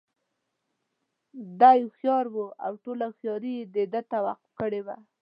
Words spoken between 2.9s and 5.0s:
هوښياري یې دې ته وقف کړې وه.